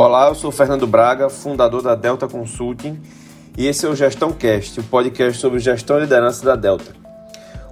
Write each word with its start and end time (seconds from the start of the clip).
Olá, 0.00 0.28
eu 0.28 0.34
sou 0.36 0.52
Fernando 0.52 0.86
Braga, 0.86 1.28
fundador 1.28 1.82
da 1.82 1.96
Delta 1.96 2.28
Consulting, 2.28 3.00
e 3.56 3.66
esse 3.66 3.84
é 3.84 3.88
o 3.88 3.96
Gestão 3.96 4.30
Cast, 4.30 4.78
o 4.78 4.84
podcast 4.84 5.40
sobre 5.40 5.58
gestão 5.58 5.98
e 5.98 6.02
liderança 6.02 6.46
da 6.46 6.54
Delta. 6.54 6.92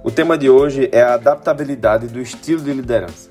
O 0.03 0.11
tema 0.11 0.37
de 0.37 0.49
hoje 0.49 0.89
é 0.91 1.01
a 1.01 1.13
adaptabilidade 1.13 2.07
do 2.07 2.19
estilo 2.19 2.61
de 2.61 2.73
liderança. 2.73 3.29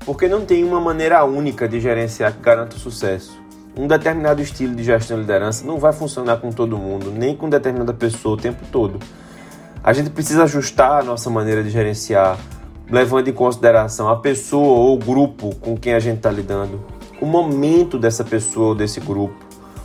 Porque 0.00 0.28
não 0.28 0.44
tem 0.44 0.62
uma 0.64 0.78
maneira 0.78 1.24
única 1.24 1.66
de 1.66 1.80
gerenciar 1.80 2.34
que 2.34 2.42
garanta 2.42 2.76
o 2.76 2.78
sucesso. 2.78 3.40
Um 3.74 3.86
determinado 3.86 4.42
estilo 4.42 4.74
de 4.74 4.84
gestão 4.84 5.16
e 5.16 5.20
liderança 5.22 5.66
não 5.66 5.78
vai 5.78 5.94
funcionar 5.94 6.36
com 6.42 6.52
todo 6.52 6.76
mundo, 6.76 7.10
nem 7.10 7.34
com 7.34 7.48
determinada 7.48 7.94
pessoa 7.94 8.34
o 8.34 8.38
tempo 8.38 8.66
todo. 8.70 8.98
A 9.82 9.94
gente 9.94 10.10
precisa 10.10 10.42
ajustar 10.42 11.00
a 11.00 11.02
nossa 11.02 11.30
maneira 11.30 11.62
de 11.64 11.70
gerenciar, 11.70 12.36
levando 12.90 13.28
em 13.28 13.32
consideração 13.32 14.10
a 14.10 14.16
pessoa 14.16 14.78
ou 14.78 14.94
o 14.94 14.98
grupo 14.98 15.54
com 15.56 15.74
quem 15.74 15.94
a 15.94 15.98
gente 15.98 16.18
está 16.18 16.30
lidando, 16.30 16.99
o 17.20 17.26
momento 17.26 17.98
dessa 17.98 18.24
pessoa 18.24 18.68
ou 18.68 18.74
desse 18.74 19.00
grupo, 19.00 19.34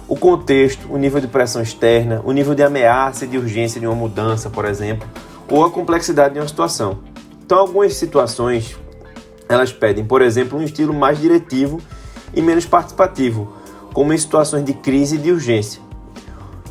o 0.08 0.16
contexto, 0.16 0.92
o 0.92 0.98
nível 0.98 1.20
de 1.20 1.28
pressão 1.28 1.62
externa, 1.62 2.22
o 2.24 2.32
nível 2.32 2.54
de 2.54 2.64
ameaça 2.64 3.26
e 3.26 3.28
de 3.28 3.38
urgência 3.38 3.80
de 3.80 3.88
uma 3.88 3.96
mudança, 3.96 4.50
por 4.50 4.66
exemplo, 4.66 5.08
ou 5.50 5.64
a 5.64 5.72
complexidade 5.72 6.36
de 6.36 6.40
uma 6.40 6.48
situação. 6.48 7.00
Então, 7.44 7.58
algumas 7.58 7.94
situações 7.96 8.78
elas 9.48 9.72
pedem, 9.72 10.04
por 10.04 10.22
exemplo, 10.22 10.58
um 10.58 10.64
estilo 10.64 10.94
mais 10.94 11.20
diretivo 11.20 11.80
e 12.34 12.42
menos 12.42 12.66
participativo, 12.66 13.54
como 13.94 14.12
em 14.14 14.18
situações 14.18 14.66
de 14.66 14.74
crise 14.74 15.16
e 15.16 15.20
de 15.20 15.32
urgência. 15.32 15.82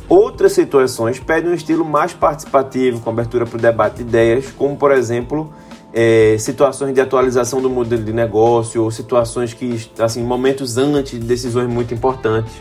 Outras 0.07 0.51
situações 0.51 1.19
pedem 1.19 1.49
um 1.49 1.53
estilo 1.53 1.83
mais 1.83 2.13
participativo, 2.13 2.99
com 2.99 3.09
abertura 3.09 3.45
para 3.45 3.57
o 3.57 3.61
debate 3.61 3.97
de 3.97 4.01
ideias, 4.03 4.51
como 4.51 4.75
por 4.75 4.91
exemplo 4.91 5.51
é, 5.97 6.35
situações 6.37 6.93
de 6.93 6.99
atualização 6.99 7.61
do 7.61 7.69
modelo 7.69 8.03
de 8.03 8.11
negócio 8.11 8.83
ou 8.83 8.91
situações 8.91 9.53
que, 9.53 9.79
assim, 9.97 10.21
momentos 10.21 10.77
antes 10.77 11.17
de 11.17 11.25
decisões 11.25 11.69
muito 11.69 11.93
importantes. 11.93 12.51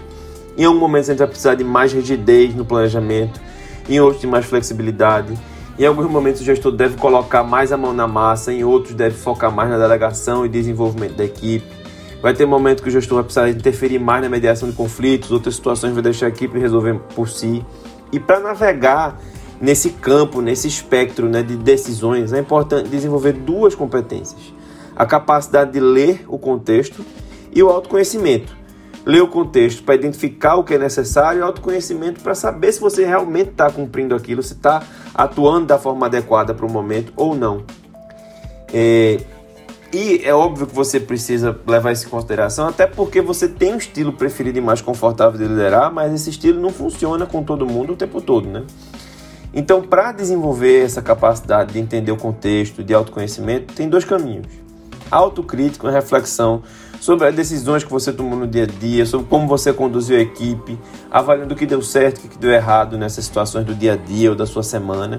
Em 0.57 0.65
alguns 0.65 0.81
momentos 0.81 1.11
a 1.11 1.13
gente 1.15 1.19
vai 1.19 1.27
precisar 1.27 1.57
de 1.57 1.65
mais 1.65 1.93
rigidez 1.93 2.55
no 2.55 2.65
planejamento, 2.65 3.41
em 3.89 3.99
outros 3.99 4.21
de 4.21 4.29
mais 4.29 4.47
flexibilidade. 4.47 5.35
Em 5.77 5.85
alguns 5.85 6.09
momentos 6.09 6.43
o 6.43 6.45
gestor 6.45 6.71
deve 6.71 6.97
colocar 6.97 7.43
mais 7.43 7.73
a 7.73 7.77
mão 7.77 7.93
na 7.93 8.07
massa, 8.07 8.53
em 8.53 8.63
outros 8.63 8.95
deve 8.95 9.17
focar 9.17 9.51
mais 9.51 9.69
na 9.69 9.79
delegação 9.79 10.47
e 10.47 10.49
desenvolvimento 10.49 11.17
da 11.17 11.25
equipe. 11.25 11.67
Vai 12.23 12.35
ter 12.35 12.47
momento 12.47 12.85
que 12.85 12.89
o 12.89 12.93
gestor 12.93 13.17
vai 13.17 13.25
precisar 13.25 13.51
interferir 13.51 13.99
mais 13.99 14.23
na 14.23 14.29
mediação 14.29 14.71
de 14.71 14.77
conflitos, 14.77 15.33
outras 15.33 15.57
situações 15.57 15.93
vai 15.93 16.05
deixar 16.05 16.27
a 16.27 16.29
equipe 16.29 16.57
resolver 16.57 17.01
por 17.17 17.29
si. 17.29 17.67
E 18.13 18.21
para 18.21 18.39
navegar 18.39 19.19
nesse 19.61 19.91
campo, 19.91 20.41
nesse 20.41 20.69
espectro 20.69 21.29
né, 21.29 21.43
de 21.43 21.57
decisões, 21.57 22.33
é 22.33 22.39
importante 22.39 22.89
desenvolver 22.89 23.33
duas 23.33 23.75
competências: 23.75 24.41
a 24.97 25.07
capacidade 25.07 25.73
de 25.73 25.81
ler 25.81 26.25
o 26.29 26.39
contexto 26.39 27.05
e 27.53 27.63
o 27.63 27.69
autoconhecimento. 27.69 28.65
Ler 29.07 29.23
o 29.23 29.29
contexto 29.29 29.83
para 29.83 29.95
identificar 29.95 30.55
o 30.57 30.65
que 30.65 30.73
é 30.73 30.79
necessário 30.79 31.41
e 31.41 31.43
autoconhecimento 31.43 32.23
para 32.23 32.35
saber 32.35 32.73
se 32.73 32.81
você 32.81 33.05
realmente 33.05 33.51
está 33.51 33.71
cumprindo 33.71 34.15
aquilo, 34.15 34.43
se 34.43 34.55
está 34.55 34.83
atuando 35.15 35.67
da 35.67 35.79
forma 35.79 36.07
adequada 36.07 36.55
para 36.55 36.65
o 36.65 36.71
momento 36.71 37.13
ou 37.15 37.35
não. 37.35 37.65
É, 38.73 39.21
e 39.95 40.23
é 40.25 40.35
óbvio 40.35 40.67
que 40.67 40.75
você 40.75 40.99
precisa 40.99 41.57
levar 41.65 41.93
isso 41.93 42.07
em 42.07 42.11
consideração, 42.11 42.67
até 42.67 42.85
porque 42.85 43.21
você 43.21 43.47
tem 43.47 43.75
um 43.75 43.77
estilo 43.77 44.13
preferido 44.13 44.59
e 44.59 44.61
mais 44.61 44.81
confortável 44.81 45.39
de 45.39 45.47
liderar, 45.47 45.93
mas 45.93 46.13
esse 46.13 46.31
estilo 46.31 46.61
não 46.61 46.71
funciona 46.71 47.27
com 47.27 47.45
todo 47.45 47.65
mundo 47.65 47.93
o 47.93 47.97
tempo 47.97 48.21
todo, 48.21 48.49
né? 48.49 48.65
Então, 49.55 49.81
para 49.81 50.11
desenvolver 50.11 50.85
essa 50.85 51.01
capacidade 51.01 51.75
de 51.75 51.79
entender 51.79 52.11
o 52.11 52.17
contexto, 52.17 52.83
de 52.83 52.93
autoconhecimento, 52.93 53.73
tem 53.73 53.89
dois 53.89 54.05
caminhos. 54.05 54.49
Autocrítico, 55.09 55.89
reflexão 55.89 56.63
sobre 57.01 57.29
as 57.29 57.35
decisões 57.35 57.85
que 57.85 57.91
você 57.91 58.13
tomou 58.13 58.37
no 58.37 58.49
dia 58.49 58.65
a 58.65 58.67
dia, 58.67 59.07
sobre 59.07 59.29
como 59.29 59.47
você 59.47 59.73
conduziu 59.73 60.17
a 60.17 60.21
equipe, 60.21 60.77
avaliando 61.09 61.55
o 61.55 61.57
que 61.57 61.67
deu 61.67 61.83
certo 61.83 62.25
o 62.25 62.29
que 62.29 62.39
deu 62.39 62.51
errado 62.51 62.99
nessas 62.99 63.27
situações 63.27 63.65
do 63.65 63.75
dia 63.75 63.93
a 63.93 63.97
dia 63.97 64.31
ou 64.31 64.37
da 64.37 64.47
sua 64.47 64.65
semana. 64.65 65.19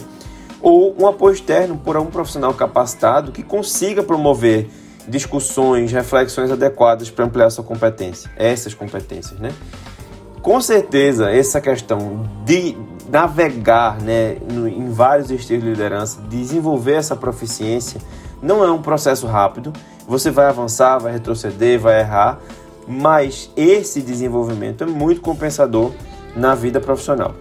Ou 0.62 0.94
um 1.00 1.08
apoio 1.08 1.34
externo 1.34 1.78
por 1.78 1.96
algum 1.96 2.12
profissional 2.12 2.54
capacitado 2.54 3.32
que 3.32 3.44
consiga 3.44 4.04
promover 4.04 4.68
discussões, 5.08 5.92
reflexões 5.92 6.52
adequadas 6.52 7.10
para 7.10 7.24
ampliar 7.24 7.50
sua 7.52 7.64
competência, 7.64 8.30
essas 8.36 8.74
competências, 8.74 9.40
né? 9.40 9.52
Com 10.42 10.60
certeza, 10.60 11.32
essa 11.32 11.62
questão 11.62 12.28
de 12.44 12.76
navegar 13.16 14.02
né, 14.02 14.36
em 14.52 14.90
vários 14.90 15.32
estilos 15.32 15.64
de 15.64 15.70
liderança, 15.70 16.20
desenvolver 16.24 16.96
essa 16.96 17.16
proficiência, 17.16 18.02
não 18.42 18.62
é 18.62 18.70
um 18.70 18.82
processo 18.82 19.26
rápido. 19.26 19.72
Você 20.06 20.30
vai 20.30 20.48
avançar, 20.48 20.98
vai 20.98 21.14
retroceder, 21.14 21.80
vai 21.80 22.02
errar, 22.02 22.42
mas 22.86 23.50
esse 23.56 24.02
desenvolvimento 24.02 24.84
é 24.84 24.88
muito 24.88 25.22
compensador 25.22 25.94
na 26.36 26.56
vida 26.56 26.82
profissional. 26.82 27.34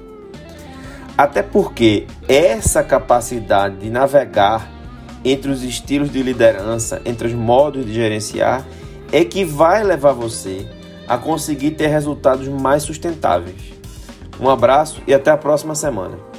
Até 1.19 1.43
porque 1.43 2.07
essa 2.29 2.85
capacidade 2.85 3.79
de 3.79 3.91
navegar 3.91 4.71
entre 5.25 5.51
os 5.51 5.65
estilos 5.65 6.09
de 6.09 6.23
liderança, 6.23 7.03
entre 7.05 7.27
os 7.27 7.35
modos 7.35 7.85
de 7.85 7.93
gerenciar, 7.93 8.65
é 9.11 9.25
que 9.25 9.45
vai 9.45 9.83
levar 9.83 10.13
você 10.13 10.69
a 11.09 11.19
conseguir 11.19 11.73
ter 11.73 11.89
resultados 11.89 12.47
mais 12.47 12.85
sustentáveis. 12.85 13.75
Um 14.41 14.51
abraço 14.51 15.01
e 15.07 15.15
até 15.15 15.31
a 15.31 15.37
próxima 15.37 15.75
semana. 15.75 16.34